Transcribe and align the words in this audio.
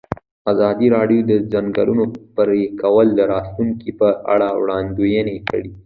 ازادي 0.51 0.87
راډیو 0.95 1.19
د 1.25 1.31
د 1.39 1.43
ځنګلونو 1.53 2.03
پرېکول 2.35 3.07
د 3.15 3.19
راتلونکې 3.33 3.89
په 3.99 4.07
اړه 4.33 4.47
وړاندوینې 4.61 5.37
کړې. 5.49 5.69